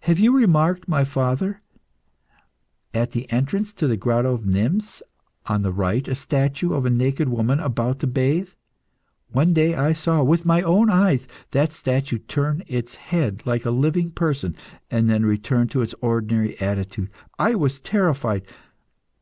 Have 0.00 0.18
you 0.18 0.36
remarked, 0.36 0.88
my 0.88 1.04
father, 1.04 1.58
at 2.92 3.12
the 3.12 3.32
entrance 3.32 3.72
to 3.72 3.86
the 3.86 3.96
Grotto 3.96 4.34
of 4.34 4.44
Nymphs, 4.44 5.00
on 5.46 5.62
the 5.62 5.72
right, 5.72 6.06
a 6.06 6.14
statue 6.14 6.74
of 6.74 6.84
a 6.84 6.90
naked 6.90 7.30
woman 7.30 7.58
about 7.60 8.00
to 8.00 8.06
bathe? 8.06 8.50
One 9.30 9.54
day 9.54 9.74
I 9.74 9.94
saw, 9.94 10.22
with 10.22 10.44
my 10.44 10.60
own 10.60 10.90
eyes, 10.90 11.26
that 11.52 11.72
statue 11.72 12.18
turn 12.18 12.62
its 12.66 12.96
head 12.96 13.42
like 13.46 13.64
a 13.64 13.70
living 13.70 14.10
person, 14.10 14.54
and 14.90 15.08
then 15.08 15.24
return 15.24 15.66
to 15.68 15.80
its 15.80 15.94
ordinary 16.02 16.60
attitude. 16.60 17.08
I 17.38 17.54
was 17.54 17.80
terrified. 17.80 18.42